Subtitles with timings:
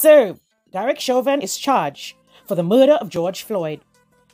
[0.00, 0.38] Serve.
[0.70, 2.14] Derek Chauvin is charged
[2.46, 3.80] for the murder of George Floyd.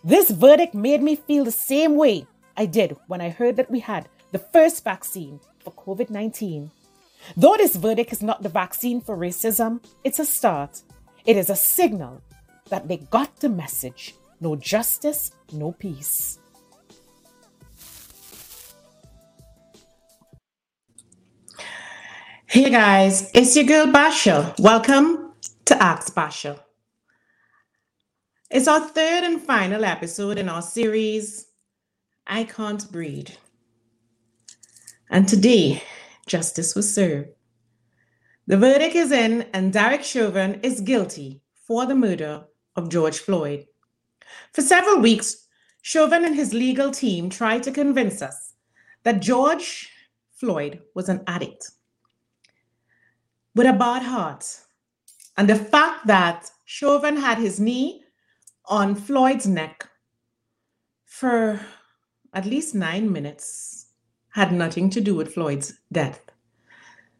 [0.05, 3.81] This verdict made me feel the same way I did when I heard that we
[3.81, 6.71] had the first vaccine for COVID 19.
[7.35, 10.83] Though this verdict is not the vaccine for racism, it's a start.
[11.25, 12.21] It is a signal
[12.69, 16.39] that they got the message no justice, no peace.
[22.45, 24.55] Hey guys, it's your girl Basha.
[24.59, 25.24] Welcome
[25.67, 26.61] to Ask Basha.
[28.51, 31.47] It's our third and final episode in our series,
[32.27, 33.31] I Can't Breathe.
[35.11, 35.83] And today,
[36.27, 37.31] justice was served.
[38.47, 42.45] The verdict is in, and Derek Chauvin is guilty for the murder
[42.77, 43.65] of George Floyd.
[44.53, 45.47] For several weeks,
[45.81, 48.53] Chauvin and his legal team tried to convince us
[49.03, 49.91] that George
[50.35, 51.71] Floyd was an addict
[53.55, 54.45] with a bad heart.
[55.37, 58.05] And the fact that Chauvin had his knee
[58.67, 59.89] on Floyd's neck
[61.05, 61.61] for
[62.33, 63.87] at least nine minutes
[64.31, 66.21] had nothing to do with Floyd's death.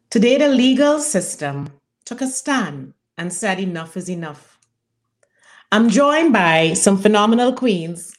[0.09, 1.69] Today, the legal system
[2.05, 4.59] took a stand and said enough is enough.
[5.71, 8.15] I'm joined by some phenomenal queens.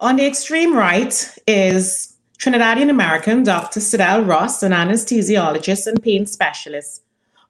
[0.00, 3.80] On the extreme right is Trinidadian American Dr.
[3.80, 7.02] Sidel Ross, an anesthesiologist and pain specialist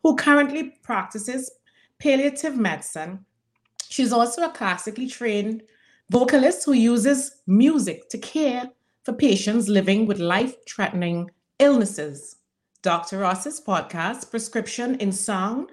[0.03, 1.51] who currently practices
[1.99, 3.25] palliative medicine.
[3.89, 5.63] She's also a classically trained
[6.11, 8.69] vocalist who uses music to care
[9.05, 12.37] for patients living with life threatening illnesses.
[12.83, 13.19] Dr.
[13.19, 15.69] Ross's podcast, Prescription in Song,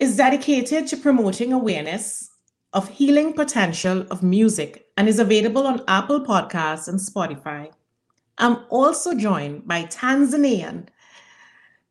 [0.00, 2.30] is dedicated to promoting awareness
[2.72, 7.70] of healing potential of music and is available on Apple Podcasts and Spotify.
[8.38, 10.88] I'm also joined by Tanzanian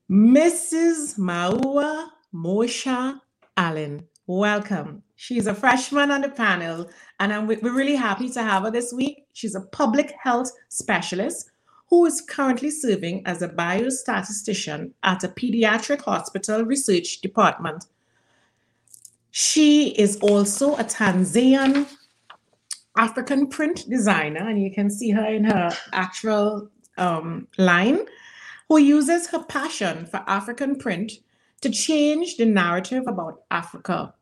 [0.10, 1.18] Mrs.
[1.18, 3.20] Maua Mosha
[3.58, 4.06] Allen.
[4.28, 5.02] Welcome.
[5.16, 6.90] She's a freshman on the panel,
[7.20, 9.26] and we're really happy to have her this week.
[9.34, 11.50] She's a public health specialist
[11.90, 17.86] who is currently serving as a biostatistician at a pediatric hospital research department.
[19.32, 21.88] She is also a Tanzanian
[22.96, 28.06] African print designer, and you can see her in her actual um, line,
[28.70, 31.14] who uses her passion for African print
[31.62, 34.14] to change the narrative about Africa.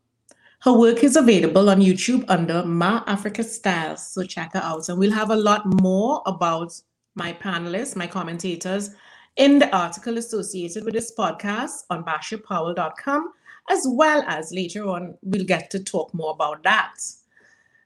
[0.60, 4.88] Her work is available on YouTube under Ma Africa Styles, so check her out.
[4.88, 6.72] And we'll have a lot more about
[7.14, 8.90] my panelists, my commentators,
[9.36, 13.32] in the article associated with this podcast on bashapowell.com,
[13.68, 16.94] as well as later on, we'll get to talk more about that.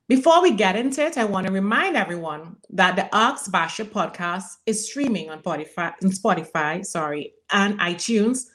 [0.08, 4.56] Before we get into it, I want to remind everyone that the Ask Basha podcast
[4.64, 8.46] is streaming on Spotify, Spotify sorry, and iTunes.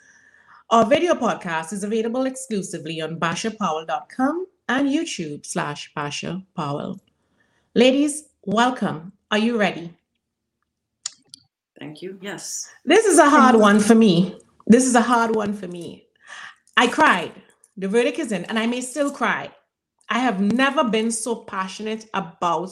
[0.71, 6.99] Our video podcast is available exclusively on bashapowell.com and YouTube slash Basha Powell.
[7.75, 9.11] Ladies, welcome.
[9.29, 9.93] Are you ready?
[11.77, 12.17] Thank you.
[12.19, 12.67] Yes.
[12.83, 14.39] This is a hard one for me.
[14.65, 16.07] This is a hard one for me.
[16.77, 17.33] I cried.
[17.77, 19.51] The verdict is in, and I may still cry
[20.13, 22.69] I have never been so passionate about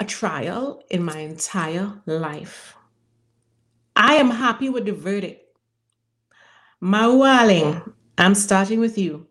[0.00, 2.76] a trial in my entire life.
[3.96, 5.42] I am happy with the verdict.
[6.80, 7.82] Maua Allen,
[8.16, 9.26] I'm starting with you.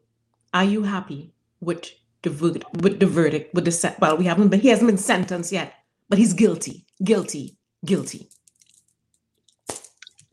[0.54, 1.90] Are you happy with
[2.22, 2.66] the verdict?
[2.82, 3.54] With the verdict?
[3.54, 3.98] With the set?
[4.02, 4.60] Well, we haven't been.
[4.60, 5.74] He hasn't been sentenced yet,
[6.10, 6.86] but he's guilty.
[7.02, 7.58] Guilty.
[7.86, 8.30] Guilty.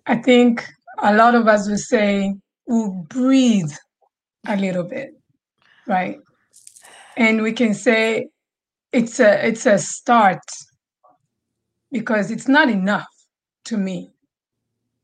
[0.04, 0.66] I think
[0.98, 2.34] a lot of us will say
[2.66, 3.70] we'll breathe
[4.48, 5.19] a little bit
[5.90, 6.20] right?
[7.16, 8.28] And we can say
[8.92, 10.46] it's a it's a start
[11.90, 13.08] because it's not enough
[13.64, 14.12] to me.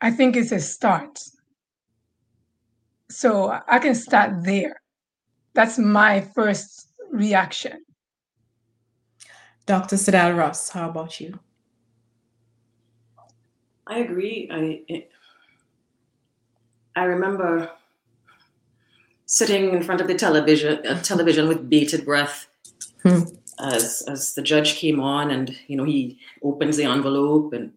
[0.00, 1.18] I think it's a start.
[3.10, 4.80] So I can start there.
[5.54, 7.84] That's my first reaction.
[9.66, 9.96] Dr.
[9.96, 11.40] Sidel Ross, how about you?
[13.88, 14.48] I agree.
[14.52, 15.04] I
[16.94, 17.70] I remember
[19.26, 22.48] sitting in front of the television uh, television with bated breath
[23.02, 23.22] hmm.
[23.58, 27.72] as as the judge came on and you know he opens the envelope and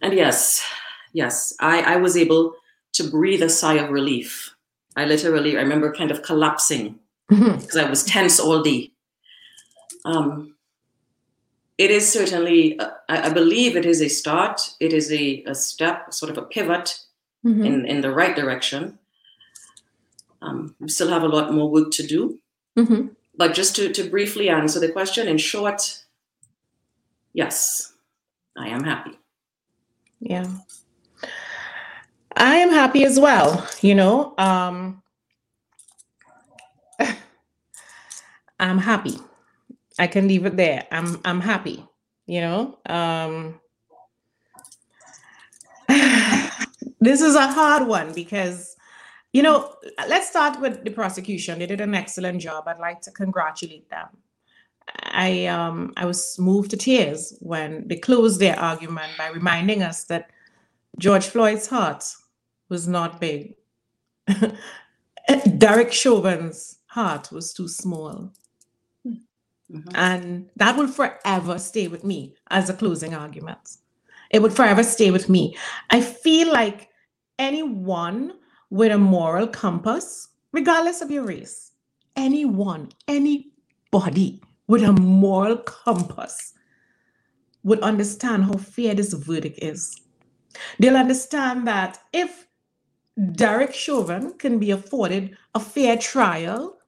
[0.00, 0.64] and yes
[1.12, 2.54] yes i i was able
[2.92, 4.54] to breathe a sigh of relief
[4.96, 6.98] i literally i remember kind of collapsing
[7.28, 7.78] because mm-hmm.
[7.78, 8.90] i was tense all day
[10.04, 10.54] um
[11.76, 15.54] it is certainly uh, I, I, believe it is a start it is a, a
[15.54, 16.98] step sort of a pivot
[17.44, 17.64] mm-hmm.
[17.64, 18.98] in in the right direction
[20.42, 22.38] um, we still have a lot more work to do.
[22.76, 23.08] Mm-hmm.
[23.36, 26.02] But just to, to briefly answer the question, in short,
[27.32, 27.92] yes,
[28.56, 29.18] I am happy.
[30.20, 30.48] Yeah.
[32.36, 33.66] I am happy as well.
[33.80, 35.02] You know, um,
[38.60, 39.18] I'm happy.
[39.98, 40.86] I can leave it there.
[40.92, 41.84] I'm I'm happy.
[42.26, 43.60] You know, um,
[47.00, 48.76] this is a hard one because,
[49.32, 49.74] you know,
[50.08, 51.58] let's start with the prosecution.
[51.58, 52.64] They did an excellent job.
[52.66, 54.08] I'd like to congratulate them.
[55.02, 60.04] I um I was moved to tears when they closed their argument by reminding us
[60.04, 60.30] that
[60.98, 62.04] George Floyd's heart
[62.70, 63.54] was not big.
[65.58, 68.32] Derek Chauvin's heart was too small.
[69.70, 69.88] Mm-hmm.
[69.94, 73.76] And that will forever stay with me as a closing argument.
[74.30, 75.56] It would forever stay with me.
[75.90, 76.88] I feel like
[77.38, 78.32] anyone
[78.70, 81.72] with a moral compass, regardless of your race,
[82.16, 86.52] anyone, anybody with a moral compass
[87.62, 90.00] would understand how fair this verdict is.
[90.78, 92.46] They'll understand that if
[93.32, 96.78] Derek Chauvin can be afforded a fair trial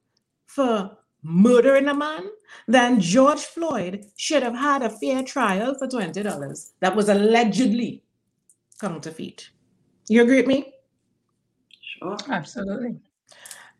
[0.45, 2.29] for murdering a man,
[2.67, 8.03] then George Floyd should have had a fair trial for $20 that was allegedly
[8.79, 9.49] counterfeit.
[10.07, 10.73] You agree with me?
[12.01, 12.17] Sure.
[12.29, 12.97] Absolutely.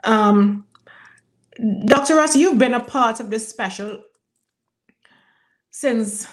[0.04, 0.66] Um,
[1.86, 2.16] Dr.
[2.16, 4.02] Ross, you've been a part of this special
[5.72, 6.28] since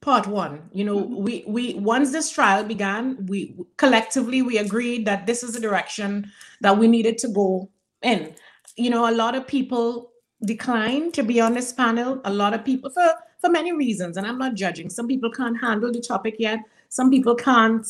[0.00, 0.68] part one.
[0.72, 1.22] You know, mm-hmm.
[1.22, 6.30] we we once this trial began, we collectively we agreed that this is the direction
[6.60, 7.70] that we needed to go
[8.02, 8.34] in.
[8.76, 10.10] You know, a lot of people
[10.44, 12.20] declined to be on this panel.
[12.24, 14.90] A lot of people for for many reasons, and I'm not judging.
[14.90, 16.58] Some people can't handle the topic yet.
[16.88, 17.86] Some people can't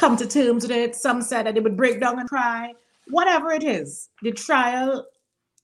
[0.00, 0.96] come to terms with it.
[0.96, 2.72] Some said that they would break down and cry.
[3.08, 5.06] Whatever it is, the trial,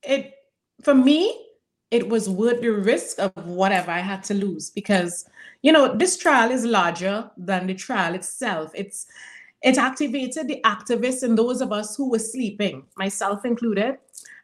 [0.03, 0.35] it
[0.83, 1.47] for me,
[1.91, 5.25] it was worth the risk of whatever I had to lose because
[5.63, 8.73] you know this trial is larger than the trial itself.
[8.75, 9.07] It's
[9.63, 13.97] it activated the activists and those of us who were sleeping, myself included,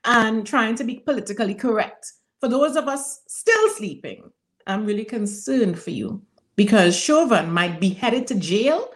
[0.05, 2.13] and trying to be politically correct.
[2.41, 4.31] For those of us still sleeping,
[4.67, 6.23] I'm really concerned for you
[6.57, 8.91] because Chauvin might be headed to jail,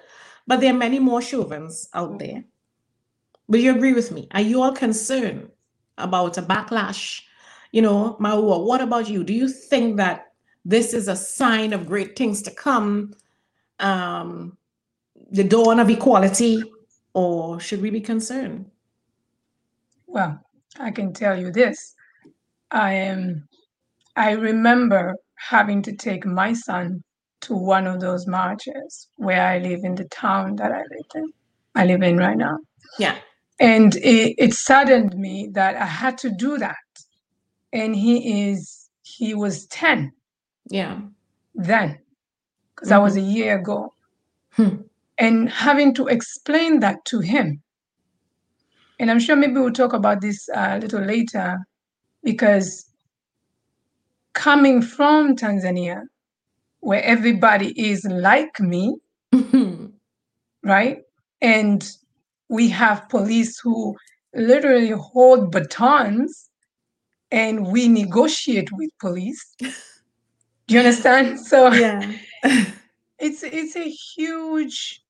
[0.47, 2.45] but there are many more Chauvins out there.
[3.49, 4.29] Will you agree with me?
[4.33, 5.51] Are you all concerned
[5.99, 7.23] about a backlash?
[7.73, 9.25] You know, Maua, what about you?
[9.25, 10.33] Do you think that
[10.65, 13.13] this is a sign of great things to come?
[13.79, 14.57] Um,
[15.31, 16.63] the dawn of equality,
[17.15, 18.71] or should we be concerned?
[20.07, 20.41] Well,
[20.79, 21.95] I can tell you this.
[22.71, 23.49] I am
[24.17, 27.05] I remember having to take my son
[27.43, 31.33] to one of those marches where I live in the town that I live in.
[31.75, 32.59] I live in right now.
[32.99, 33.17] Yeah.
[33.61, 36.77] And it, it saddened me that I had to do that.
[37.73, 40.13] And he is he was 10.
[40.71, 41.01] Yeah.
[41.55, 41.99] Then.
[42.75, 42.89] Because mm-hmm.
[42.89, 43.93] that was a year ago.
[44.53, 44.77] Hmm.
[45.19, 47.63] And having to explain that to him
[48.99, 51.59] and I'm sure maybe we'll talk about this uh, a little later
[52.23, 52.87] because
[54.33, 56.03] coming from Tanzania,
[56.81, 58.97] where everybody is like me,
[60.63, 61.03] right?
[61.41, 61.89] And
[62.49, 63.97] we have police who
[64.35, 66.49] literally hold batons
[67.31, 69.55] and we negotiate with police.
[69.59, 71.39] Do you understand?
[71.47, 72.13] So yeah.
[73.19, 75.03] it's it's a huge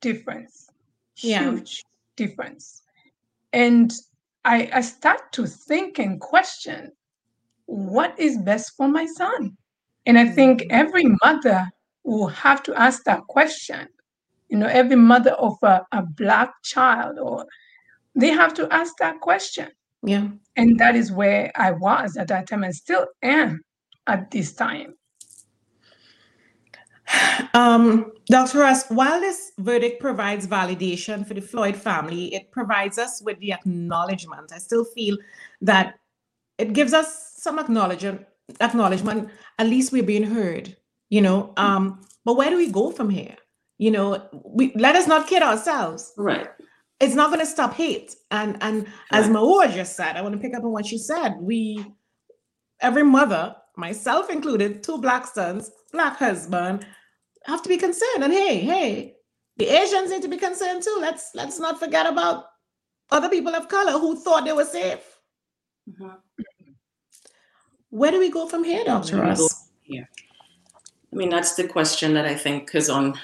[0.00, 0.70] difference.
[1.14, 2.26] Huge yeah.
[2.26, 2.82] difference.
[3.52, 3.92] And
[4.44, 6.92] I, I start to think and question
[7.66, 9.56] what is best for my son?
[10.06, 10.70] And I think mm-hmm.
[10.72, 11.70] every mother
[12.04, 13.88] will have to ask that question.
[14.48, 17.46] You know, every mother of a, a black child, or
[18.14, 19.68] they have to ask that question.
[20.02, 20.28] Yeah.
[20.56, 23.62] And that is where I was at that time and still am
[24.06, 24.94] at this time.
[27.54, 28.60] Um, Dr.
[28.60, 33.52] Ross, while this verdict provides validation for the Floyd family, it provides us with the
[33.52, 34.52] acknowledgement.
[34.54, 35.18] I still feel
[35.60, 35.96] that
[36.56, 38.24] it gives us some acknowledgement.
[38.60, 39.30] Acknowledgement.
[39.58, 40.76] At least we're being heard.
[41.10, 41.52] You know.
[41.56, 43.36] Um, but where do we go from here?
[43.78, 46.12] You know, we let us not kid ourselves.
[46.16, 46.48] Right.
[47.00, 48.14] It's not going to stop hate.
[48.30, 48.94] And and right.
[49.10, 51.34] as Maua just said, I want to pick up on what she said.
[51.40, 51.84] We,
[52.80, 56.86] every mother, myself included, two black sons, black husband
[57.44, 58.22] have to be concerned.
[58.22, 59.14] And hey, hey,
[59.56, 60.96] the Asians need to be concerned too.
[61.00, 62.44] Let's let's not forget about
[63.10, 65.18] other people of color who thought they were safe.
[65.88, 66.14] Mm-hmm.
[67.92, 69.20] Where do we go from here, Dr.
[69.20, 69.68] Ross?
[69.84, 70.04] Yeah.
[71.12, 73.20] I mean, that's the question that I think is on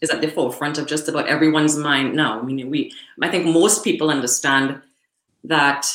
[0.00, 2.40] is at the forefront of just about everyone's mind now.
[2.40, 2.92] I mean, we
[3.22, 4.82] I think most people understand
[5.44, 5.86] that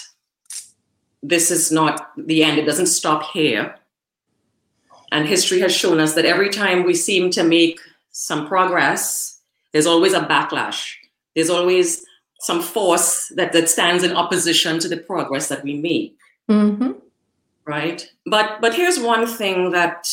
[1.22, 2.58] this is not the end.
[2.58, 3.76] It doesn't stop here.
[5.12, 7.78] And history has shown us that every time we seem to make
[8.12, 9.42] some progress,
[9.74, 10.94] there's always a backlash.
[11.36, 12.06] there's always
[12.40, 16.18] some force that, that stands in opposition to the progress that we make.
[16.50, 16.92] Mm-hmm.
[17.67, 18.09] Right?
[18.25, 20.07] But but here's one thing that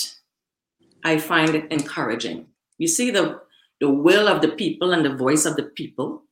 [1.04, 2.46] I find encouraging.
[2.78, 3.40] You see the
[3.80, 6.23] the will of the people and the voice of the people.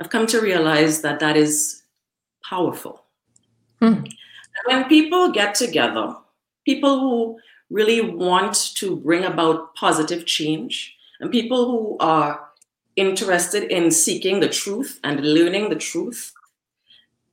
[0.00, 1.82] I've come to realize that that is
[2.44, 3.04] powerful.
[3.80, 4.04] Hmm.
[4.66, 6.16] When people get together,
[6.64, 7.38] people who
[7.70, 12.48] really want to bring about positive change and people who are
[12.96, 16.32] interested in seeking the truth and learning the truth,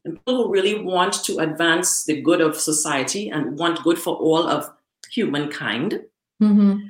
[0.09, 4.15] and people who really want to advance the good of society and want good for
[4.15, 4.69] all of
[5.11, 6.01] humankind.
[6.41, 6.87] Mm-hmm.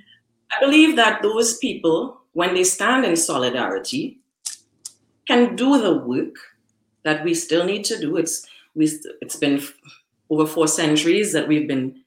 [0.52, 4.20] I believe that those people, when they stand in solidarity,
[5.28, 6.36] can do the work
[7.04, 8.18] that we still need to do.
[8.18, 8.90] It's we,
[9.22, 9.62] it's been
[10.30, 12.02] over four centuries that we've been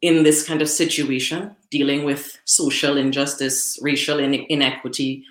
[0.00, 5.24] in this kind of situation, dealing with social injustice, racial inequity.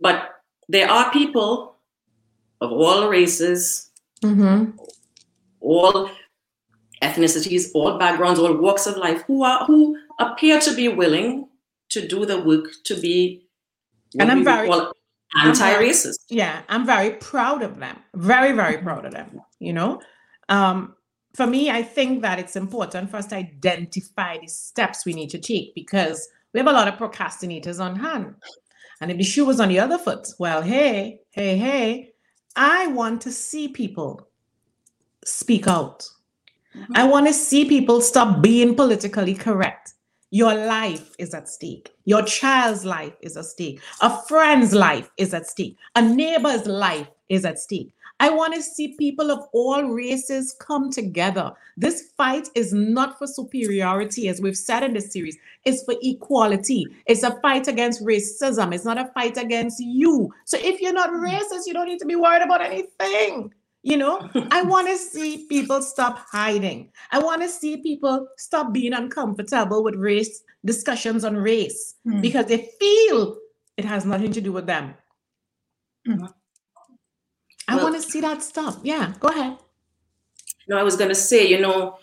[0.00, 1.71] But there are people
[2.64, 3.90] of all races,
[4.24, 4.76] Mm-hmm.
[5.60, 6.08] all
[7.02, 11.48] ethnicities, all backgrounds, all walks of life who are who appear to be willing
[11.90, 13.16] to do the work to be
[14.18, 14.70] And I'm very-
[15.44, 16.18] anti-racist.
[16.28, 17.96] Yeah, I'm very proud of them.
[18.14, 19.40] Very, very proud of them.
[19.58, 20.00] You know,
[20.48, 20.94] um,
[21.34, 25.30] for me, I think that it's important for us to identify the steps we need
[25.30, 28.34] to take because we have a lot of procrastinators on hand.
[29.00, 32.11] And if the shoe was on the other foot, well, hey, hey, hey,
[32.56, 34.28] I want to see people
[35.24, 36.08] speak out.
[36.76, 36.92] Mm-hmm.
[36.96, 39.94] I want to see people stop being politically correct.
[40.30, 41.92] Your life is at stake.
[42.06, 43.82] Your child's life is at stake.
[44.00, 45.76] A friend's life is at stake.
[45.94, 47.92] A neighbor's life is at stake.
[48.22, 51.52] I want to see people of all races come together.
[51.76, 56.86] This fight is not for superiority, as we've said in this series, it's for equality.
[57.06, 60.32] It's a fight against racism, it's not a fight against you.
[60.44, 63.52] So if you're not racist, you don't need to be worried about anything.
[63.82, 66.92] You know, I want to see people stop hiding.
[67.10, 72.22] I want to see people stop being uncomfortable with race discussions on race Mm.
[72.22, 73.36] because they feel
[73.76, 74.94] it has nothing to do with them.
[76.06, 76.32] Mhm.
[77.68, 78.78] I Well- want to see that stuff.
[78.82, 79.56] Yeah, go ahead.
[80.68, 81.98] No, I was going to say, you know,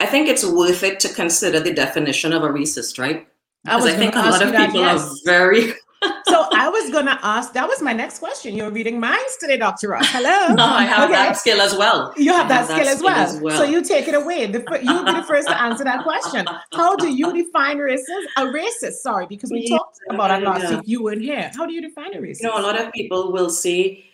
[0.00, 3.26] I think it's worth it to consider the definition of a racist, right?
[3.66, 5.00] I Because was I, think a lot ask of you that, people yes.
[5.02, 5.72] are very.
[6.28, 7.52] So I was gonna ask.
[7.54, 8.54] That was my next question.
[8.54, 10.06] You're reading minds today, Doctor Ross.
[10.08, 10.54] Hello.
[10.54, 11.12] No, I have Okay.
[11.14, 12.12] that skill as well.
[12.16, 13.56] You have I that skill, as, well.
[13.56, 14.44] So you take it away.
[14.46, 16.46] The, you'll be the first to answer that question.
[16.74, 18.26] How do you define racist?
[18.36, 20.80] A racist, sorry, because we Yeah, talked about that last week.
[20.84, 21.50] You weren't here.
[21.56, 22.42] How do you define a racist?
[22.42, 24.04] You know, a lot of people will say,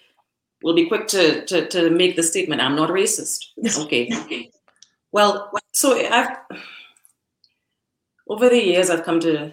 [0.63, 3.47] will be quick to, to, to make the statement, I'm not racist.
[3.85, 4.09] Okay.
[4.13, 4.51] okay.
[5.13, 6.37] Well, so I've,
[8.29, 9.53] over the years, I've come to,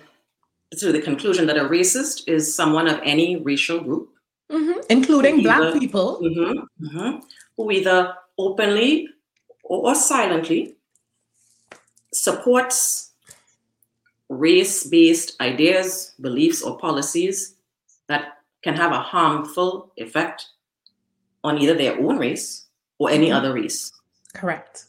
[0.78, 4.10] to the conclusion that a racist is someone of any racial group
[4.52, 4.84] Mhm.
[4.90, 6.20] Including black Either- people.
[6.24, 7.22] mhm, mhm,
[7.56, 9.08] who either openly
[9.64, 10.76] or silently
[12.12, 13.12] supports
[14.30, 17.56] race based ideas, beliefs, or policies
[18.08, 20.48] that can have a harmful effect
[21.44, 22.68] on either their own race
[22.98, 23.36] or any Mhm.
[23.36, 23.92] other race.
[24.34, 24.86] Correct.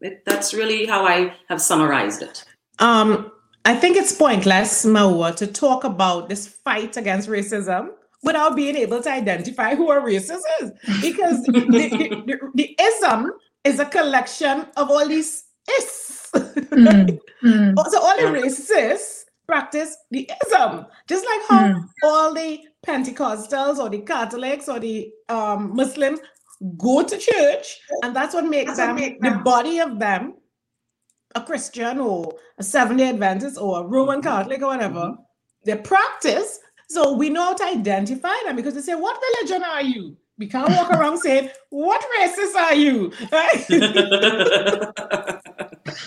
[0.00, 2.44] It, that's really how I have summarized it.
[2.78, 3.30] Um,
[3.64, 7.90] I think it's pointless, Maua, to talk about this fight against racism
[8.22, 10.72] without being able to identify who a racist is.
[11.00, 13.32] Because the, the, the, the ism
[13.64, 15.44] is a collection of all these
[15.78, 16.28] is.
[16.34, 18.42] Mm, mm, so all the Yeah.
[18.42, 20.86] racists practice the ism.
[21.08, 21.84] Just like how mm.
[22.02, 26.20] all the Pentecostals or the Catholics or the um, Muslims
[26.78, 30.34] go to church, and that's what makes them the body of them
[31.34, 35.16] a Christian or a Seventh Day Adventist or a Roman Catholic or whatever.
[35.64, 39.82] They practice, so we know how to identify them because they say, "What religion are
[39.82, 43.66] you?" We can't walk around saying, "What races are you?" Right?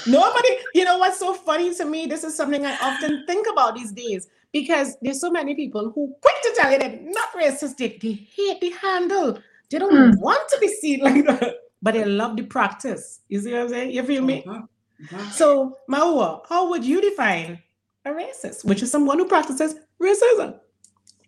[0.08, 2.06] Nobody, you know what's so funny to me?
[2.08, 6.16] This is something I often think about these days because there's so many people who
[6.22, 7.78] quick to tell you they're not racist.
[7.78, 9.40] They, they hate the handle.
[9.70, 10.20] They don't Mm.
[10.20, 13.20] want to be seen like that, but they love the practice.
[13.28, 13.92] You see what I'm saying?
[13.92, 14.44] You feel me?
[14.48, 14.68] Mhm,
[15.12, 15.32] mhm.
[15.32, 17.62] So, Maua, how would you define
[18.06, 20.60] a racist, which is someone who practices racism?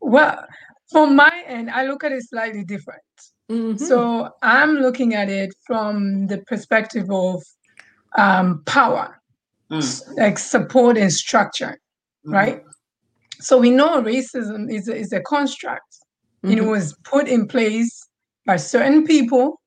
[0.02, 0.46] Well,
[0.92, 3.04] from my end, I look at it slightly different.
[3.52, 3.78] Mhm.
[3.80, 7.44] So I'm looking at it from the perspective of
[8.18, 9.16] um, power,
[9.72, 11.80] Mm, like support and structure,
[12.26, 12.34] mhm.
[12.34, 12.64] right?
[13.40, 16.00] So we know racism is a, is a construct.
[16.42, 16.70] It Mhm.
[16.70, 17.92] was put in place
[18.48, 19.62] by certain people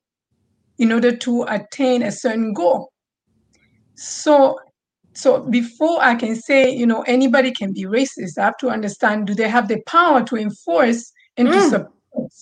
[0.79, 2.91] in order to attain a certain goal.
[3.95, 4.59] So
[5.15, 9.27] so before I can say, you know, anybody can be racist, I have to understand
[9.27, 11.53] do they have the power to enforce and mm.
[11.53, 12.33] to support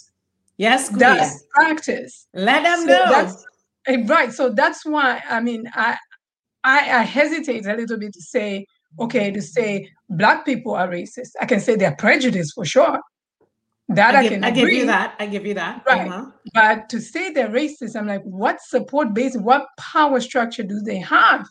[0.57, 2.27] yes, that practice?
[2.33, 3.13] Let them so know.
[3.13, 3.33] Eh,
[3.89, 4.33] right.
[4.33, 5.97] So that's why I mean I,
[6.65, 8.67] I I hesitate a little bit to say,
[8.99, 11.31] okay, to say black people are racist.
[11.41, 12.99] I can say they're prejudiced for sure.
[13.89, 15.17] That I, I can I give you that.
[15.19, 15.83] I give you that.
[15.85, 16.07] Right.
[16.07, 16.27] Uh-huh.
[16.55, 20.99] But to say they're racist, I'm like, what support base, what power structure do they
[20.99, 21.45] have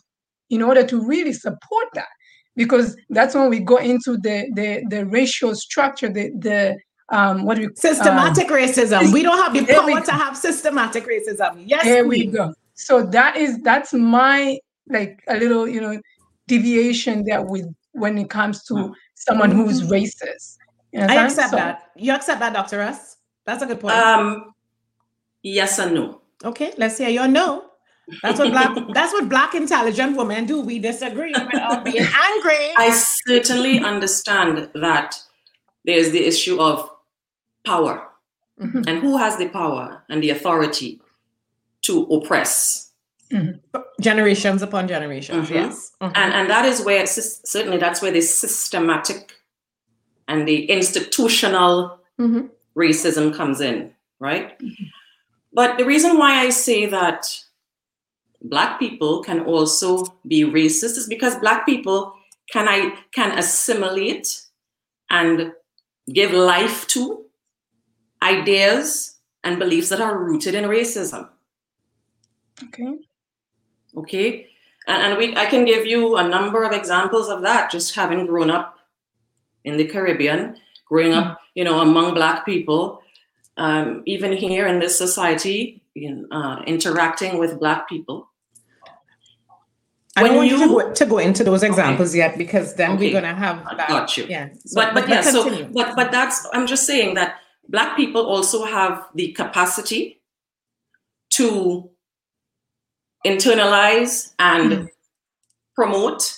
[0.48, 2.08] in order to really support that?
[2.56, 6.78] Because that's when we go into the the the racial structure, the the
[7.10, 9.12] um what do we systematic um, racism.
[9.12, 11.64] We don't have the power to have systematic racism.
[11.66, 12.54] Yes, there we go.
[12.74, 16.00] So that is that's my like a little, you know,
[16.46, 20.56] deviation that with when it comes to someone who's racist.
[20.92, 21.90] You know I accept so, that.
[21.96, 22.78] You accept that, Dr.
[22.78, 23.16] Russ?
[23.46, 23.94] That's a good point.
[23.94, 24.54] Um,
[25.42, 26.22] yes and no.
[26.44, 27.66] Okay, let's hear your no.
[28.22, 30.60] That's what black that's what black intelligent women do.
[30.60, 31.98] We disagree without being
[32.30, 32.72] angry.
[32.76, 32.90] I
[33.26, 35.16] certainly understand that
[35.84, 36.90] there's the issue of
[37.64, 38.06] power.
[38.60, 38.82] Mm-hmm.
[38.86, 41.00] And who has the power and the authority
[41.82, 42.92] to oppress?
[43.32, 43.80] Mm-hmm.
[44.00, 45.54] Generations upon generations, mm-hmm.
[45.54, 45.92] yes.
[46.00, 49.32] And and that is where certainly that's where the systematic
[50.26, 52.46] and the institutional mm-hmm.
[52.76, 54.58] racism comes in, right?
[54.58, 54.84] Mm-hmm.
[55.52, 57.26] But the reason why I say that
[58.42, 62.14] black people can also be racist is because black people
[62.50, 64.42] can I can assimilate
[65.10, 65.52] and
[66.12, 67.24] give life to
[68.22, 71.28] ideas and beliefs that are rooted in racism.
[72.64, 72.98] Okay.
[73.96, 74.46] Okay.
[74.86, 78.26] And, and we I can give you a number of examples of that, just having
[78.26, 78.78] grown up
[79.64, 81.34] in the Caribbean, growing up, hmm.
[81.54, 83.02] you know, among Black people,
[83.56, 88.28] um, even here in this society, in, uh, interacting with Black people.
[90.16, 92.18] I don't want you, to, go, to go into those examples okay.
[92.18, 93.06] yet because then okay.
[93.06, 93.88] we're gonna have that.
[93.88, 94.26] Got you.
[94.28, 94.48] Yeah.
[94.66, 95.20] So, but but, but yeah.
[95.22, 97.39] So but but that's I'm just saying that
[97.70, 100.20] Black people also have the capacity
[101.30, 101.90] to
[103.24, 104.88] internalize and mm
[105.76, 106.36] promote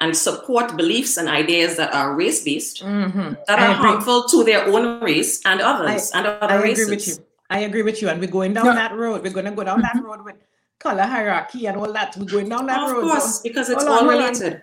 [0.00, 3.34] and support beliefs and ideas that are race based, mm-hmm.
[3.48, 7.08] that are harmful to their own race and others I, and other I agree with
[7.08, 7.14] you.
[7.50, 8.08] I agree with you.
[8.08, 8.74] And we're going down no.
[8.74, 9.22] that road.
[9.22, 9.98] We're going to go down mm-hmm.
[9.98, 10.36] that road with
[10.78, 12.16] color hierarchy and all that.
[12.16, 13.04] We're going down that of road.
[13.04, 14.60] Of course, so, because it's all related.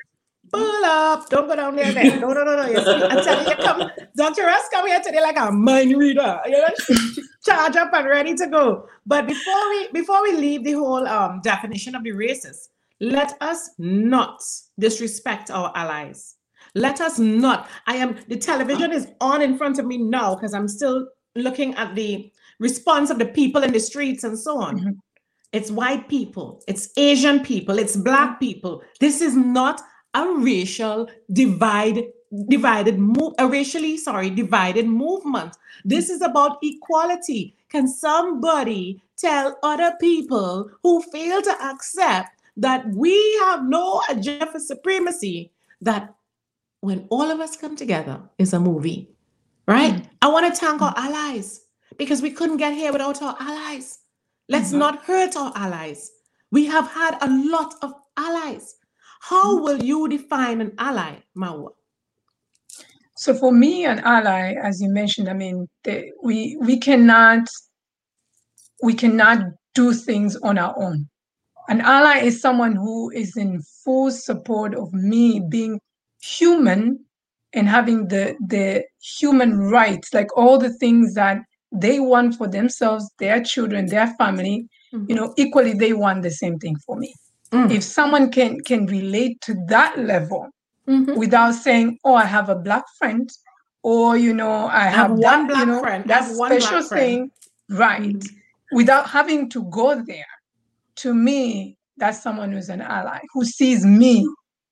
[0.52, 1.30] Pull up.
[1.30, 1.92] Don't go down there.
[1.92, 2.20] Then.
[2.22, 2.66] No, no, no, no.
[2.68, 3.90] You see, I'm telling you, come.
[4.16, 4.44] Dr.
[4.44, 6.40] Russ come here today like a mind reader.
[6.46, 6.68] You know,
[7.46, 8.88] charge up and ready to go.
[9.06, 13.72] But before we before we leave the whole um definition of the races, let us
[13.78, 14.42] not
[14.78, 16.36] disrespect our allies.
[16.76, 17.70] Let us not.
[17.88, 21.74] I am, the television is on in front of me now because I'm still looking
[21.76, 24.80] at the response of the people in the streets and so on.
[24.80, 24.90] Mm-hmm.
[25.52, 28.84] It's white people, it's Asian people, it's black people.
[29.00, 29.82] This is not
[30.14, 32.06] a racial divide
[32.48, 39.96] divided move a racially sorry divided movement this is about equality can somebody tell other
[40.00, 46.14] people who fail to accept that we have no agenda for supremacy, that
[46.82, 49.10] when all of us come together is a movie,
[49.68, 49.94] right?
[49.94, 50.08] Mm-hmm.
[50.22, 51.62] I want to thank our allies
[51.98, 54.00] because we couldn't get here without our allies.
[54.50, 54.80] Let's mm-hmm.
[54.80, 56.12] not hurt our allies.
[56.52, 58.76] We have had a lot of allies.
[59.20, 61.70] How will you define an ally, Maua?
[63.18, 67.48] So for me, an ally, as you mentioned, I mean, the, we we cannot
[68.82, 69.40] we cannot
[69.76, 71.10] do things on our own.
[71.68, 75.80] An ally is someone who is in full support of me being
[76.22, 77.06] human
[77.54, 78.86] and having the the
[79.20, 81.40] human rights, like all the things that
[81.74, 84.66] they want for themselves, their children, their family.
[84.94, 85.06] Mm-hmm.
[85.10, 87.14] You know, equally they want the same thing for me.
[87.52, 87.72] Mm.
[87.72, 90.50] If someone can can relate to that level
[90.88, 91.16] mm-hmm.
[91.16, 93.30] without saying, "Oh, I have a black friend,"
[93.82, 97.32] or you know, I have, have one black you know, friend, that special thing,
[97.70, 98.02] right?
[98.02, 98.76] Mm-hmm.
[98.76, 100.26] Without having to go there
[100.98, 104.28] to me, that's someone who's an ally, who sees me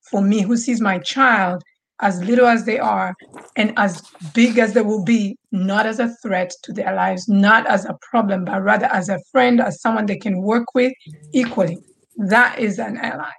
[0.10, 1.64] for me, who sees my child
[2.02, 3.16] as little as they are
[3.56, 4.02] and as
[4.34, 7.98] big as they will be, not as a threat to their lives, not as a
[8.02, 10.94] problem, but rather as a friend, as someone they can work with
[11.34, 11.78] equally.
[12.18, 13.32] That is an ally.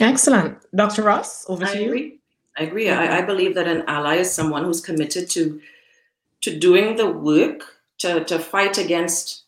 [0.00, 0.58] Excellent.
[0.74, 1.02] Dr.
[1.02, 2.02] Ross, over I to agree.
[2.02, 2.18] you.
[2.58, 2.90] I agree.
[2.90, 5.60] I, I believe that an ally is someone who's committed to
[6.40, 7.62] to doing the work
[7.98, 9.44] to, to fight against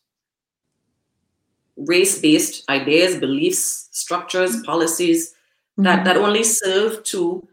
[1.76, 4.64] race-based ideas, beliefs, structures, mm-hmm.
[4.64, 5.84] policies mm-hmm.
[5.84, 7.46] that, that only serve to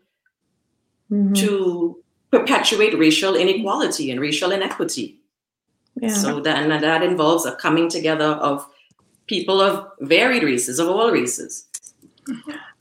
[1.12, 1.34] mm-hmm.
[1.34, 5.20] to perpetuate racial inequality and racial inequity.
[6.00, 6.10] Yeah.
[6.10, 8.68] So then that involves a coming together of
[9.28, 11.68] people of varied races, of all races.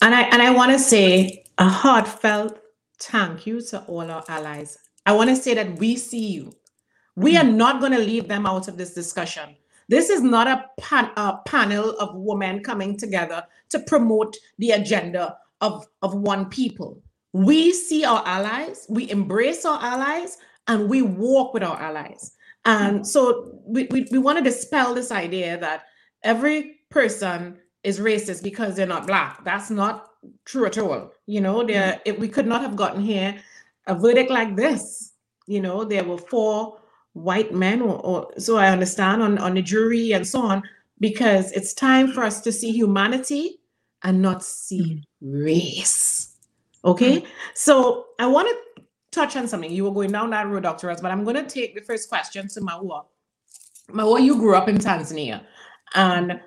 [0.02, 2.58] And I and I want to say a heartfelt
[2.98, 4.78] thank you to all our allies.
[5.04, 6.52] I want to say that we see you.
[7.14, 9.56] We are not going to leave them out of this discussion.
[9.88, 15.36] This is not a, pan, a panel of women coming together to promote the agenda
[15.60, 17.00] of, of one people.
[17.32, 22.32] We see our allies, we embrace our allies, and we walk with our allies.
[22.64, 25.84] And so we, we, we want to dispel this idea that
[26.26, 29.44] every person is racist because they're not black.
[29.44, 30.10] That's not
[30.44, 31.12] true at all.
[31.26, 32.00] You know, there mm-hmm.
[32.04, 33.36] if we could not have gotten here
[33.86, 35.12] a verdict like this.
[35.46, 36.80] You know, there were four
[37.12, 40.62] white men, or, or so I understand, on, on the jury and so on,
[40.98, 43.60] because it's time for us to see humanity
[44.02, 45.44] and not see mm-hmm.
[45.44, 46.36] race.
[46.84, 47.30] Okay, mm-hmm.
[47.54, 49.70] so I want to touch on something.
[49.70, 50.88] You were going down that road, Dr.
[50.88, 53.04] Ross, but I'm going to take the first question to Maua.
[53.90, 55.42] Maua, you grew up in Tanzania.
[55.94, 56.40] And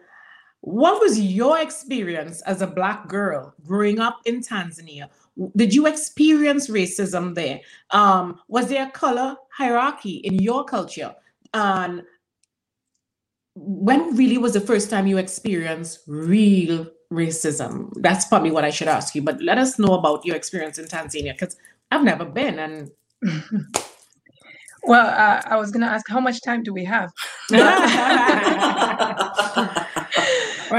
[0.62, 5.10] what was your experience as a Black girl growing up in Tanzania?
[5.56, 7.62] Did you experience racism there?
[7.92, 11.16] Um, was there a color hierarchy in your culture?
[11.54, 12.04] And
[13.56, 17.92] when really was the first time you experienced real racism?
[17.96, 19.22] That's probably what I should ask you.
[19.22, 21.56] But let us know about your experience in Tanzania because
[21.90, 22.60] I've never been.
[22.60, 22.92] And
[24.84, 27.14] well, uh, I was going to ask, how much time do we have?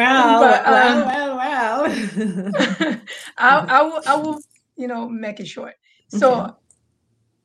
[0.00, 3.00] well, but, um, well, well, well.
[3.38, 4.38] I, I, will, I will,
[4.76, 5.74] you know, make it short.
[6.08, 6.52] So, okay.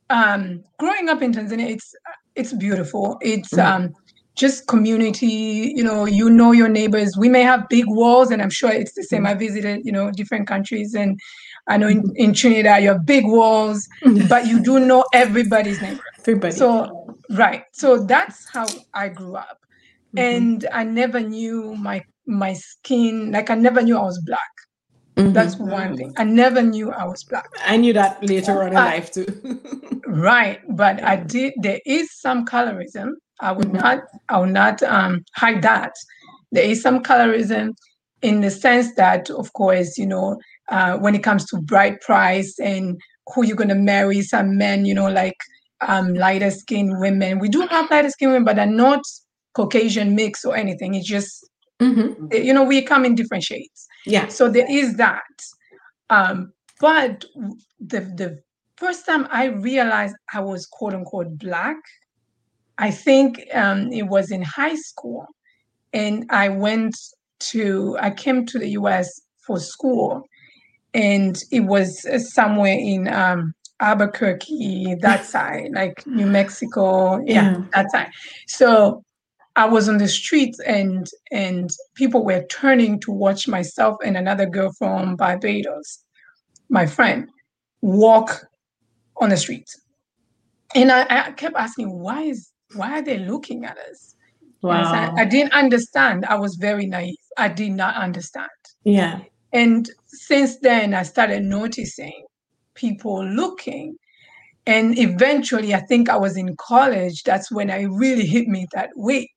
[0.10, 1.94] um, growing up in Tanzania, it's
[2.36, 3.18] it's beautiful.
[3.22, 3.64] It's mm.
[3.64, 3.94] um,
[4.36, 5.74] just community.
[5.76, 7.16] You know, you know your neighbors.
[7.18, 9.24] We may have big walls, and I'm sure it's the same.
[9.24, 9.30] Mm.
[9.30, 11.20] I visited, you know, different countries, and
[11.68, 12.16] I know in, mm-hmm.
[12.16, 13.88] in Trinidad you have big walls,
[14.30, 16.04] but you do know everybody's neighbor.
[16.20, 16.56] Everybody.
[16.56, 17.64] So right.
[17.72, 19.65] So that's how I grew up.
[20.16, 20.36] Mm-hmm.
[20.36, 24.40] And I never knew my my skin, like I never knew I was black.
[25.16, 25.34] Mm-hmm.
[25.34, 26.14] That's one thing.
[26.18, 27.48] I never knew I was black.
[27.66, 29.26] I knew that later on in I, life too.
[30.08, 30.60] right.
[30.70, 33.12] But I did there is some colorism.
[33.40, 33.78] I would mm-hmm.
[33.78, 35.94] not I will not um, hide that.
[36.52, 37.76] There is some colorism
[38.22, 42.58] in the sense that, of course, you know, uh, when it comes to bride price
[42.60, 43.00] and
[43.34, 45.38] who you're gonna marry, some men, you know, like
[45.82, 47.40] um, lighter skinned women.
[47.40, 49.04] We do have lighter skinned women, but they're not
[49.56, 50.96] Caucasian mix or anything.
[50.96, 51.46] It's just
[51.82, 52.28] Mm-hmm.
[52.32, 53.88] You know, we come in different shades.
[54.06, 54.28] Yeah.
[54.28, 55.24] So there is that.
[56.10, 57.26] Um, but
[57.80, 58.40] the the
[58.78, 61.78] first time I realized I was quote unquote black,
[62.78, 65.26] I think um, it was in high school,
[65.94, 66.96] and I went
[67.52, 69.10] to I came to the U.S.
[69.46, 70.24] for school,
[70.94, 77.92] and it was somewhere in um, Albuquerque, that side, like New Mexico, yeah, yeah, that
[77.92, 78.12] side.
[78.48, 79.05] So
[79.56, 84.46] I was on the streets and and people were turning to watch myself and another
[84.46, 86.04] girl from Barbados,
[86.70, 87.30] my friend,
[87.82, 88.46] walk
[89.18, 89.70] on the street.
[90.74, 94.16] And I, I kept asking, why is why are they looking at us?
[94.62, 95.14] Wow.
[95.16, 96.26] I, I didn't understand.
[96.26, 97.16] I was very naive.
[97.38, 98.50] I did not understand.
[98.84, 99.22] Yeah.
[99.54, 102.26] And since then I started noticing
[102.74, 103.96] people looking.
[104.68, 107.24] And eventually, I think I was in college.
[107.24, 109.30] That's when I really hit me that wait,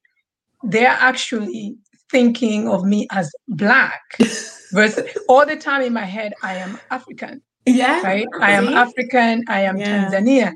[0.64, 1.77] they're actually
[2.11, 4.01] thinking of me as black
[4.73, 9.44] versus all the time in my head i am african yeah right i am african
[9.49, 10.09] i am yeah.
[10.09, 10.55] tanzanian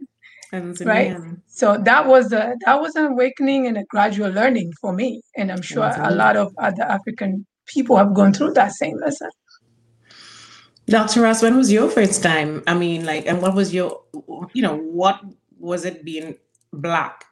[0.53, 0.87] Tanzanian.
[0.87, 5.23] right so that was a that was an awakening and a gradual learning for me
[5.37, 6.11] and i'm sure Tanzania.
[6.11, 9.31] a lot of other african people have gone through that same lesson
[10.87, 14.03] dr ross when was your first time i mean like and what was your
[14.53, 15.21] you know what
[15.59, 16.37] was it being
[16.73, 17.25] black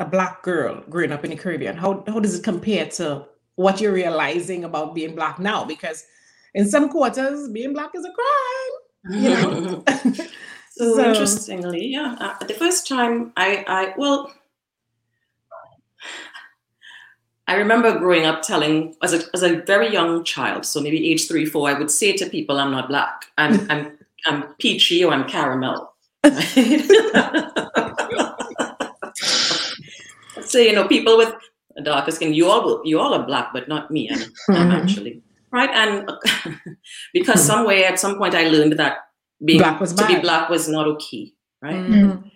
[0.00, 1.76] a black girl growing up in the Caribbean?
[1.76, 5.64] How how does it compare to what you're realizing about being black now?
[5.64, 6.04] Because
[6.54, 9.22] in some quarters, being black is a crime.
[9.22, 9.84] You know.
[10.70, 14.32] so, so, interestingly, yeah, uh, the first time I I well.
[17.46, 21.26] I remember growing up telling, as a, as a very young child, so maybe age
[21.26, 23.24] three, four, I would say to people, I'm not black.
[23.38, 25.92] I'm, I'm, I'm peachy or I'm caramel.
[30.50, 31.32] So you know, people with
[31.84, 34.10] darker skin, you all you all are black, but not me.
[34.10, 34.52] I'm, mm-hmm.
[34.52, 36.06] I'm actually right, and
[37.12, 37.46] because mm-hmm.
[37.46, 38.98] somewhere at some point I learned that
[39.44, 40.08] being black was to bad.
[40.08, 41.32] be black was not okay,
[41.62, 41.76] right?
[41.76, 42.28] Mm-hmm.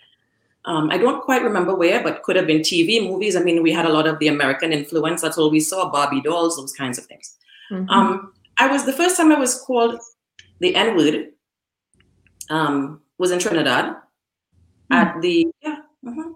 [0.66, 3.36] Um, I don't quite remember where, but could have been TV, movies.
[3.36, 5.20] I mean, we had a lot of the American influence.
[5.20, 7.36] That's all we saw: Barbie dolls, those kinds of things.
[7.72, 7.90] Mm-hmm.
[7.90, 9.98] Um, I was the first time I was called
[10.60, 11.30] the N word.
[12.48, 13.96] Um, was in Trinidad
[14.90, 15.22] at mm.
[15.22, 15.78] the yeah.
[16.06, 16.34] Uh-huh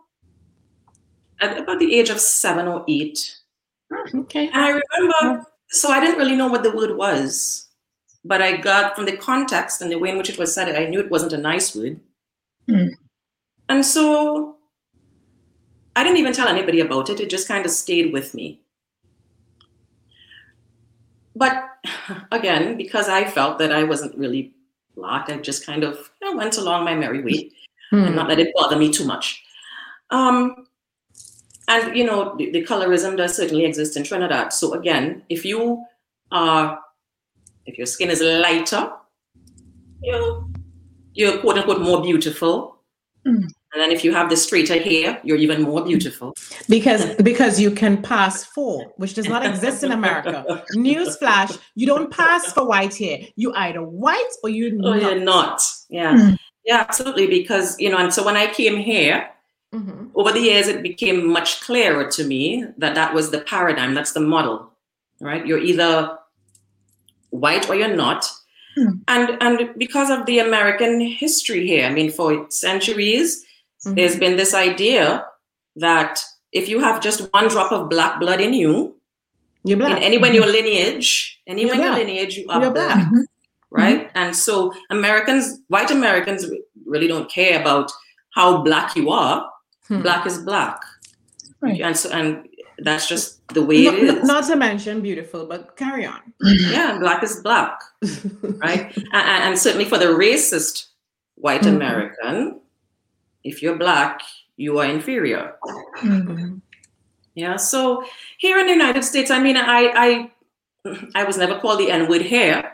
[1.40, 3.36] at about the age of seven or eight.
[4.14, 4.48] Okay.
[4.48, 7.64] And I remember, so I didn't really know what the word was.
[8.24, 10.86] but I got from the context and the way in which it was said, I
[10.86, 12.00] knew it wasn't a nice word.
[12.68, 12.90] Mm.
[13.70, 14.56] And so
[15.96, 17.20] I didn't even tell anybody about it.
[17.20, 18.60] It just kind of stayed with me.
[21.34, 21.64] But
[22.32, 24.52] again, because I felt that I wasn't really
[24.96, 27.52] black, I just kind of you know, went along my merry way
[27.90, 28.04] Hmm.
[28.04, 29.42] and not let it bother me too much.
[30.10, 30.66] Um,
[31.68, 34.52] and you know, the, the colorism does certainly exist in Trinidad.
[34.52, 35.84] So again, if you
[36.32, 36.80] are,
[37.66, 38.90] if your skin is lighter,
[40.02, 40.48] you know,
[41.14, 42.76] you're quote unquote more beautiful.
[43.26, 43.48] Mm.
[43.74, 46.32] And then if you have the straighter hair, you're even more beautiful.
[46.70, 50.64] because because you can pass for, which does not exist in America.
[50.74, 53.18] Newsflash: you don't pass for white hair.
[53.36, 55.02] You either white or you Oh, not.
[55.02, 55.62] you're not.
[55.90, 56.14] Yeah.
[56.16, 56.38] Mm.
[56.64, 57.26] Yeah, absolutely.
[57.26, 59.28] Because, you know, and so when I came here,
[59.74, 60.07] Mhm.
[60.18, 64.12] Over the years, it became much clearer to me that that was the paradigm, that's
[64.12, 64.56] the model,
[65.20, 65.46] right?
[65.46, 66.18] You're either
[67.30, 68.28] white or you're not.
[68.76, 68.90] Hmm.
[69.06, 73.44] And, and because of the American history here, I mean, for centuries,
[73.86, 73.94] Mhm.
[73.94, 75.24] there's been this idea
[75.76, 78.96] that if you have just one drop of black blood in you,
[79.62, 80.02] You're black.
[80.02, 83.06] in in your lineage, anywhere in your lineage, you are You're black black.
[83.12, 83.24] Mhm.
[83.70, 84.10] right?
[84.16, 86.40] And so Americans, white Americans,
[86.86, 87.92] really don't care about
[88.34, 89.48] how black you are.
[89.88, 90.02] Hmm.
[90.02, 90.82] Black is black,
[91.60, 91.80] Right.
[91.80, 92.46] and so and
[92.78, 94.24] that's just the way Not, it is.
[94.24, 96.20] not to mention beautiful, but carry on.
[96.42, 97.80] yeah, black is black,
[98.62, 98.94] right?
[98.96, 100.86] and, and- certainly for the racist
[101.36, 101.76] white Mhm.
[101.76, 102.60] American,
[103.44, 104.20] if you're black,
[104.56, 105.54] you are inferior.
[105.98, 106.60] Mm.
[107.34, 107.56] Yeah.
[107.56, 108.04] So
[108.38, 110.30] here in the United States, I mean, I I
[111.14, 112.72] I was never called the N word here.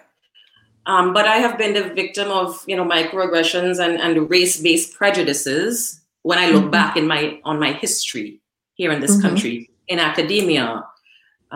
[0.86, 6.00] Um, but I have been the victim of, you know, microaggressions and, and race-based prejudices
[6.28, 6.70] when I look Mhm.
[6.78, 8.40] back in my on my history
[8.80, 9.22] here in this Mhm.
[9.22, 9.54] country,
[9.92, 10.66] in academia,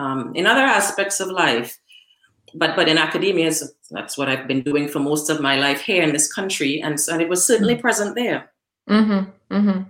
[0.01, 1.71] um, in other aspects of life.
[2.61, 5.81] But but in academia, is- that's what I've been doing for most of my life
[5.91, 8.41] here in this country, and and it was certainly present there.
[8.89, 9.21] Mm-hmm.
[9.57, 9.81] Mm-hmm.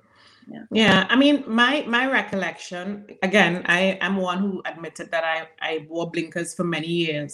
[0.55, 0.64] Yeah.
[0.83, 0.99] Yeah.
[1.12, 2.83] I mean, my my recollection
[3.29, 5.37] again, I am one who admitted that I
[5.71, 7.31] I wore blinkers for many years,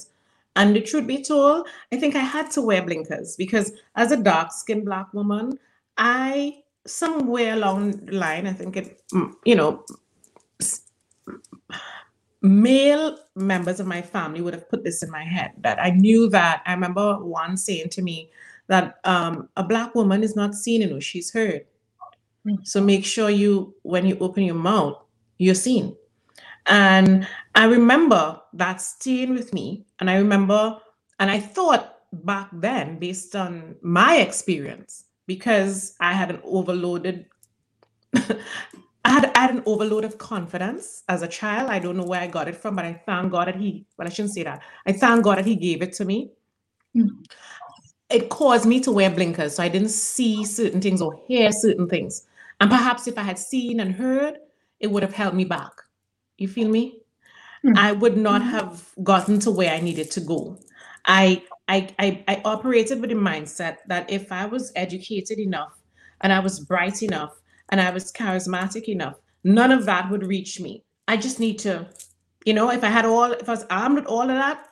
[0.57, 3.66] and the truth be told, I think I had to wear blinkers because
[4.02, 5.59] as a dark skinned black woman,
[5.96, 9.02] I somewhere along the line, I think it,
[9.44, 9.84] you know,
[12.42, 16.28] male members of my family would have put this in my head that I knew
[16.30, 18.30] that I remember one saying to me
[18.66, 21.66] that um, a black woman is not seen, you know, she's heard.
[22.46, 22.66] Mm.
[22.66, 25.02] So make sure you, when you open your mouth,
[25.38, 25.96] you're seen.
[26.66, 29.84] And I remember that staying with me.
[30.00, 30.78] And I remember,
[31.20, 37.26] and I thought back then, based on my experience, because I had an overloaded,
[38.14, 38.20] I
[39.04, 41.70] had, I had an overload of confidence as a child.
[41.70, 44.06] I don't know where I got it from, but I thank God that He, well,
[44.06, 44.62] I shouldn't say that.
[44.87, 46.30] I thank God that He gave it to me.
[46.96, 47.26] Mm.
[48.10, 51.88] It caused me to wear blinkers so I didn't see certain things or hear certain
[51.88, 52.26] things.
[52.60, 54.38] And perhaps if I had seen and heard,
[54.80, 55.72] it would have held me back.
[56.38, 57.00] You feel me?
[57.64, 57.76] Mm.
[57.76, 58.50] I would not Mhm.
[58.50, 60.58] have gotten to where I needed to go.
[61.06, 65.79] I, I I I operated with the mindset that if I was educated enough
[66.20, 70.61] and I was bright enough and I was charismatic enough, none of that would reach
[70.61, 70.85] me.
[71.09, 71.87] I just need to,
[72.44, 74.68] you know, if I had all, if I was armed with all of that,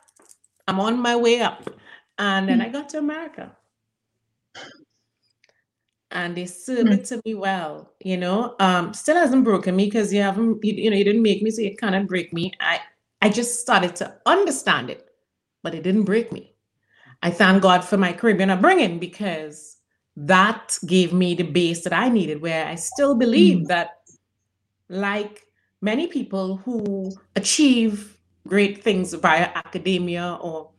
[0.67, 1.69] I'm on my way up.
[2.19, 3.55] And then I got to America.
[6.11, 6.99] And they served Mm.
[6.99, 8.55] it to me well, you know.
[8.59, 11.49] Um, still hasn't broken me because you haven't, you, you know, you didn't make me,
[11.51, 12.51] so it cannot break me.
[12.59, 12.79] I
[13.21, 15.09] I just started to understand it,
[15.63, 16.52] but it didn't break me.
[17.23, 19.77] I thank God for my Caribbean upbringing because
[20.17, 23.91] that gave me the base that I needed, where I still believe that,
[24.89, 25.47] like
[25.81, 30.71] many people who achieve great things via academia or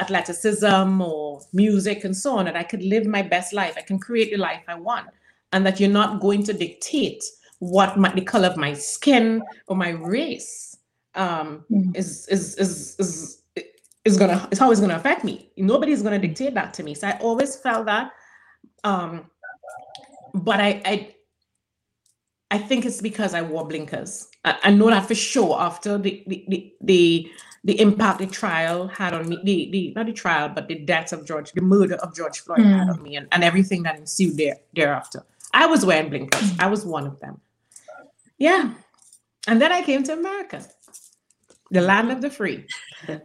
[0.00, 3.74] athleticism or music and so on, that I could live my best life.
[3.76, 5.08] I can create the life I want,
[5.52, 7.24] and that you're not going to dictate
[7.60, 10.78] what my, the color of my skin or my race
[11.16, 11.96] um, Mm.
[11.96, 13.39] is is is is
[14.04, 15.50] is gonna is how it's gonna affect me.
[15.56, 16.94] Nobody's gonna dictate that to me.
[16.94, 18.12] So I always felt that.
[18.84, 19.30] Um,
[20.34, 21.14] but I I
[22.50, 24.28] I think it's because I wore blinkers.
[24.44, 27.32] I, I know that for sure after the the the the,
[27.64, 31.12] the impact the trial had on me, the, the not the trial, but the death
[31.12, 32.94] of George, the murder of George Floyd had Mm.
[32.94, 35.22] on me and, and everything that ensued there thereafter.
[35.52, 36.52] I was wearing blinkers.
[36.58, 37.40] I was one of them.
[38.38, 38.72] Yeah.
[39.46, 40.64] And then I came to America,
[41.70, 42.66] the land of the free.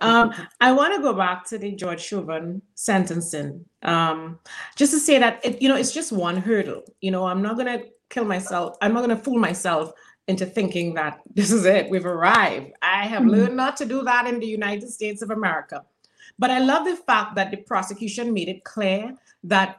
[0.02, 4.40] Um, I want to go back to the George Chauvin sentencing, um,
[4.76, 6.84] just to say that it, you know it's just one hurdle.
[7.02, 8.78] You know, I'm not gonna kill myself.
[8.82, 9.92] I'm not gonna fool myself
[10.28, 11.90] into thinking that this is it.
[11.90, 12.72] We've arrived.
[12.82, 13.32] I have Mhm.
[13.32, 15.84] learned not to do that in the United States of America.
[16.40, 19.78] But I love the fact that the prosecution made it clear that,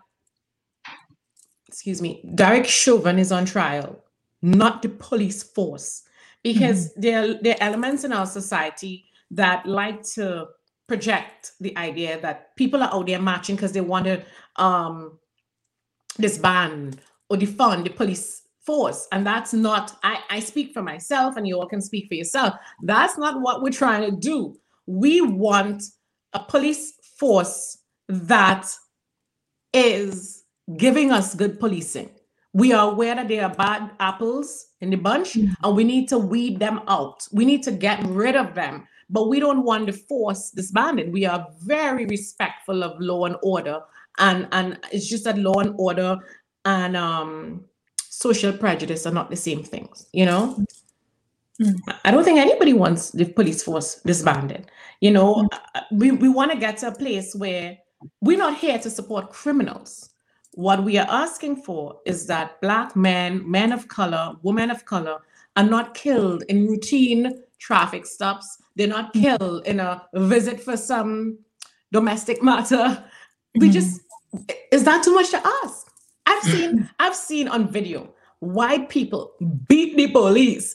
[1.68, 4.04] excuse me, Derek Chauvin is on trial,
[4.40, 6.04] not the police force,
[6.46, 7.00] because mm-hmm.
[7.00, 10.46] there, there are elements in our society that like to
[10.86, 14.22] project the idea that people are out there marching because they want to
[14.54, 15.18] um,
[16.20, 19.08] disband or defund the police force.
[19.10, 22.54] And that's not, I, I speak for myself and you all can speak for yourself.
[22.82, 24.56] That's not what we're trying to do.
[24.86, 25.82] We want
[26.32, 27.78] a police force
[28.08, 28.72] that
[29.72, 30.44] is
[30.76, 32.10] giving us good policing.
[32.56, 35.52] We are aware that there are bad apples in the bunch mm-hmm.
[35.62, 37.28] and we need to weed them out.
[37.30, 41.12] We need to get rid of them, but we don't want to force disbanding.
[41.12, 43.80] We are very respectful of law and order.
[44.16, 46.16] And, and it's just that law and order
[46.64, 47.66] and um,
[47.98, 50.58] social prejudice are not the same things, you know?
[51.60, 51.76] Mm.
[52.06, 54.70] I don't think anybody wants the police force disbanded.
[55.02, 55.82] You know, mm.
[55.92, 57.76] we, we want to get to a place where
[58.22, 60.08] we're not here to support criminals.
[60.56, 65.18] What we are asking for is that Black men, men of color, women of color
[65.54, 68.62] are not killed in routine traffic stops.
[68.74, 69.20] They're not mm.
[69.20, 71.38] killed in a visit for some
[71.92, 73.04] domestic matter.
[73.54, 73.72] We mm.
[73.72, 74.00] just,
[74.72, 75.92] is that too much to ask?
[76.24, 79.32] I've seen I've seen on video white people
[79.68, 80.74] beat the police,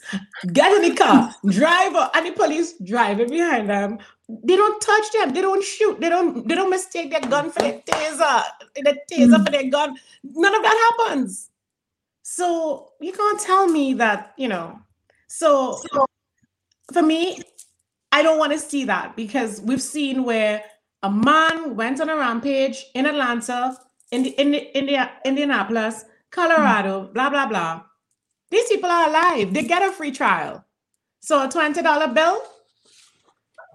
[0.53, 3.97] get in the car, drive up, and the police driving behind them.
[4.43, 5.33] They don't touch them.
[5.33, 5.99] They don't shoot.
[5.99, 6.47] They don't.
[6.47, 8.43] They don't mistake their gun for their taser.
[8.75, 9.45] The taser mm.
[9.45, 9.97] for their gun.
[10.23, 11.49] None of that happens.
[12.21, 14.79] So you can't tell me that you know.
[15.27, 16.05] So, so
[16.93, 17.41] for me,
[18.11, 20.63] I don't want to see that because we've seen where
[21.03, 23.77] a man went on a rampage in Atlanta
[24.11, 27.81] in the, in the, in the, Indianapolis, Colorado, blah blah blah.
[28.49, 29.53] These people are alive.
[29.53, 30.63] They get a free trial.
[31.21, 32.41] So a twenty dollar bill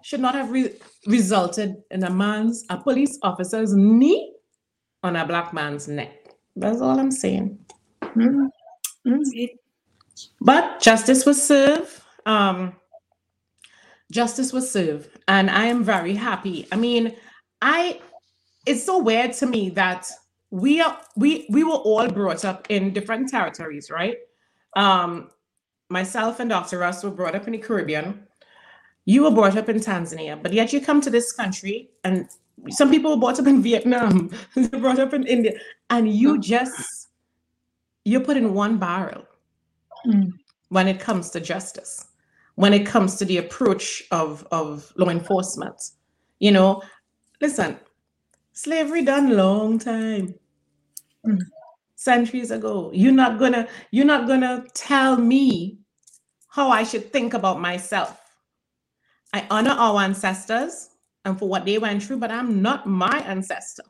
[0.07, 0.73] should not have re-
[1.09, 4.37] resulted in a man's a police officer's knee
[5.03, 6.13] on a black man's neck.
[6.55, 7.59] That's all I'm saying.
[8.01, 9.47] Mm-hmm.
[10.41, 11.91] But justice was served.
[12.25, 12.77] Um,
[14.13, 16.69] justice was served, and I am very happy.
[16.71, 17.17] I mean,
[17.61, 18.01] I
[18.65, 20.09] it's so weird to me that
[20.53, 24.19] we are we we were all brought up in different territories, right?
[24.77, 25.31] Um,
[25.89, 26.79] myself and Dr.
[26.79, 28.26] Russ were brought up in the Caribbean.
[29.07, 32.29] You were brought up in Tanzania, but yet you come to this country, and
[32.69, 34.31] some people were brought up in Vietnam,
[34.73, 35.53] brought up in India,
[35.91, 37.09] and you just
[38.05, 39.25] you're put in one barrel
[40.07, 40.31] mm.
[40.69, 42.07] when it comes to justice,
[42.57, 45.81] when it comes to the approach of of law enforcement.
[46.39, 46.83] You know,
[47.41, 47.79] listen,
[48.57, 50.35] Slavery done long time.
[51.27, 51.39] Mm.
[51.95, 52.91] Centuries ago.
[52.95, 55.79] You're not gonna, you're not gonna tell me
[56.49, 58.19] how I should think about myself.
[59.37, 60.89] I honor our ancestors
[61.27, 63.83] and for what they went through, but I'm not my ancestor.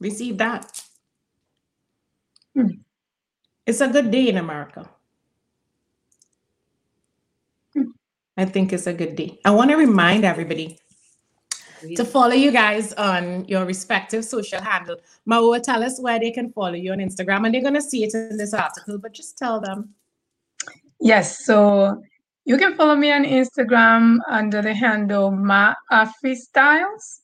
[0.00, 0.82] Receive that.
[2.56, 2.80] Mm.
[3.64, 4.90] It's a good day in America.
[7.76, 7.92] Mm.
[8.36, 9.38] I think it's a good day.
[9.44, 10.78] I want to remind everybody
[11.94, 14.96] to follow you guys on your respective social handle.
[15.30, 18.02] Maua, tell us where they can follow you on Instagram, and they're going to see
[18.02, 19.94] it in this article, but just tell them.
[21.00, 22.02] Yes, so
[22.44, 27.23] you can follow me on Instagram under the handle Ma Afri Styles.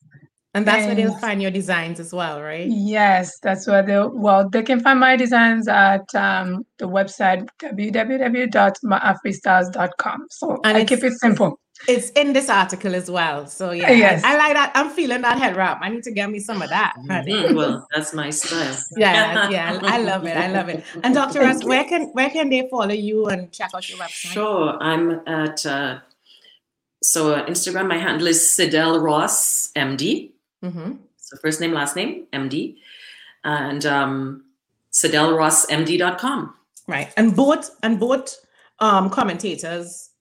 [0.53, 2.67] And that's and, where they'll find your designs as well, right?
[2.69, 10.27] Yes, that's where they well they can find my designs at um, the website www.maafristyles.com.
[10.29, 11.57] So and I keep it simple.
[11.87, 13.47] It's in this article as well.
[13.47, 14.23] So yeah, yes.
[14.23, 14.71] I, I, like that.
[14.75, 15.79] I'm feeling that head wrap.
[15.81, 16.93] I need to get me some of that.
[17.07, 17.55] Mm-hmm.
[17.55, 18.77] Well, that's my style.
[18.97, 20.37] yeah, yeah, I love it.
[20.37, 20.83] I love it.
[21.03, 21.39] And Dr.
[21.39, 24.33] Russ, where can where can they follow you and check out your website?
[24.33, 25.99] Sure, I'm at uh,
[27.01, 27.87] so uh, Instagram.
[27.87, 30.31] My handle is Sidel Ross MD.
[30.63, 30.93] Mm-hmm.
[31.17, 32.77] So first name, last name, MD,
[33.43, 34.45] and um,
[34.91, 36.55] SidelRossMD.com.
[36.87, 38.37] Right, and both and both
[38.79, 40.11] um, commentators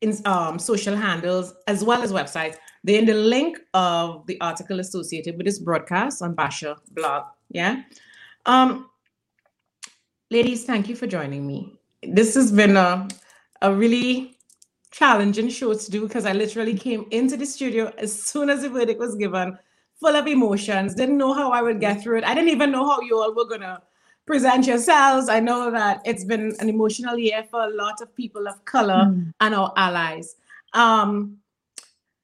[0.00, 2.56] in um, social handles as well as websites.
[2.82, 7.24] They're in the link of the article associated with this broadcast on Basha blog.
[7.48, 7.82] Yeah.
[8.44, 8.90] Um,
[10.30, 11.78] ladies, thank you for joining me.
[12.02, 13.08] This has been a,
[13.62, 14.36] a really
[14.90, 18.68] challenging show to do because I literally came into the studio as soon as the
[18.68, 19.58] verdict was given,
[20.00, 22.24] full of emotions, didn't know how I would get through it.
[22.24, 23.80] I didn't even know how you all were going to
[24.26, 25.28] present yourselves.
[25.28, 29.06] I know that it's been an emotional year for a lot of people of color
[29.06, 29.32] mm.
[29.40, 30.36] and our allies.
[30.72, 31.38] Um,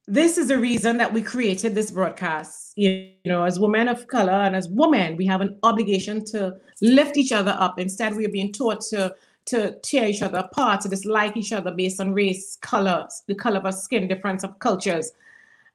[0.07, 2.73] this is the reason that we created this broadcast.
[2.77, 7.17] You know, as women of color and as women, we have an obligation to lift
[7.17, 7.79] each other up.
[7.79, 9.15] Instead, we are being taught to
[9.47, 13.57] to tear each other apart, to dislike each other based on race, color, the color
[13.57, 15.13] of our skin, difference of cultures.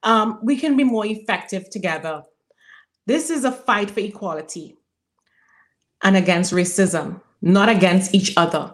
[0.04, 2.24] Um, we can be more effective together.
[3.08, 4.78] This is a fight for equality
[6.04, 8.74] and against racism, not against each other.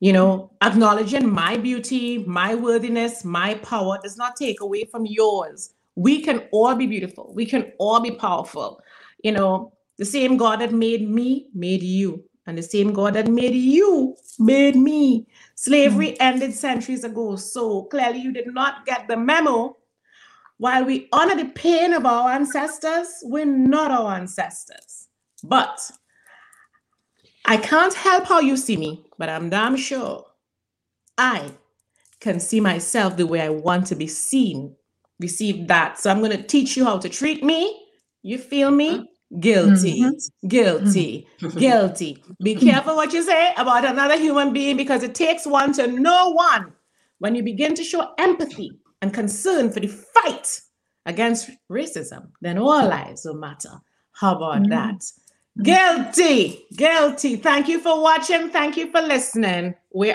[0.00, 5.74] You know, acknowledging my beauty, my worthiness, my power does not take away from yours.
[5.94, 7.32] We can all be beautiful.
[7.34, 8.80] We can all be powerful.
[9.22, 13.28] You know, the same God that made me made you, and the same God that
[13.28, 15.26] made you made me.
[15.54, 16.16] Slavery mm.
[16.18, 17.36] ended centuries ago.
[17.36, 19.76] So clearly, you did not get the memo.
[20.62, 25.08] While we honor the pain of our ancestors, we're not our ancestors.
[25.42, 25.90] But
[27.44, 30.24] I can't help how you see me, but I'm damn sure
[31.18, 31.50] I
[32.20, 34.76] can see myself the way I want to be seen.
[35.18, 35.98] Receive that.
[35.98, 37.84] So I'm going to teach you how to treat me.
[38.22, 39.10] You feel me?
[39.40, 40.46] Guilty, mm-hmm.
[40.46, 41.58] guilty, mm-hmm.
[41.58, 42.22] guilty.
[42.40, 46.30] Be careful what you say about another human being because it takes one to know
[46.30, 46.72] one.
[47.18, 50.60] When you begin to show empathy and concern for the fight
[51.04, 53.80] against racism, then all lives will matter.
[54.12, 54.70] How about mm-hmm.
[54.70, 55.04] that?
[55.62, 57.36] Guilty, guilty.
[57.36, 58.48] Thank you for watching.
[58.48, 59.74] Thank you for listening.
[59.92, 60.10] We're